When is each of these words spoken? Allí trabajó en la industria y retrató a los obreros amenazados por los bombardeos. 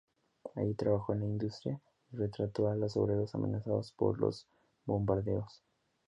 Allí 0.55 0.73
trabajó 0.73 1.13
en 1.13 1.19
la 1.19 1.25
industria 1.27 1.79
y 2.11 2.15
retrató 2.17 2.67
a 2.67 2.75
los 2.75 2.97
obreros 2.97 3.35
amenazados 3.35 3.91
por 3.91 4.19
los 4.19 4.47
bombardeos. 4.83 5.61